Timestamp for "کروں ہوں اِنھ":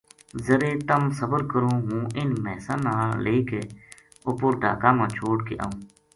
1.51-2.35